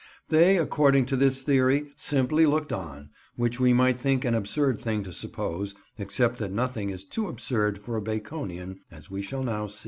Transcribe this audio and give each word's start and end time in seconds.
They, 0.29 0.57
according 0.57 1.05
to 1.07 1.15
this 1.15 1.43
theory, 1.43 1.91
simply 1.95 2.47
looked 2.47 2.73
on; 2.73 3.11
which 3.35 3.59
we 3.59 3.71
might 3.71 3.99
think 3.99 4.25
an 4.25 4.33
absurd 4.33 4.79
thing 4.79 5.03
to 5.03 5.13
suppose, 5.13 5.75
except 5.99 6.39
that 6.39 6.51
nothing 6.51 6.89
is 6.89 7.05
too 7.05 7.27
absurd 7.27 7.77
for 7.77 7.95
a 7.97 8.01
Baconian, 8.01 8.79
as 8.89 9.11
we 9.11 9.21
shall 9.21 9.43
now 9.43 9.67
see. 9.67 9.79